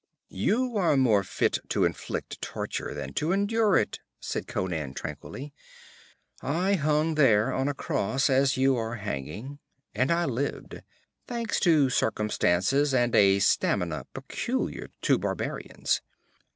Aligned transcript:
'You 0.29 0.77
are 0.77 0.97
more 0.97 1.23
fit 1.23 1.59
to 1.69 1.85
inflict 1.85 2.41
torture 2.41 2.95
than 2.95 3.13
to 3.13 3.31
endure 3.31 3.77
it,' 3.77 3.99
said 4.19 4.47
Conan 4.47 4.95
tranquilly. 4.95 5.53
'I 6.41 6.73
hung 6.73 7.13
there 7.13 7.53
on 7.53 7.67
a 7.67 7.75
cross 7.75 8.27
as 8.27 8.57
you 8.57 8.75
are 8.77 8.95
hanging, 8.95 9.59
and 9.93 10.09
I 10.09 10.25
lived, 10.25 10.81
thanks 11.27 11.59
to 11.59 11.91
circumstances 11.91 12.95
and 12.95 13.13
a 13.15 13.37
stamina 13.37 14.07
peculiar 14.11 14.87
to 15.03 15.19
barbarians. 15.19 16.01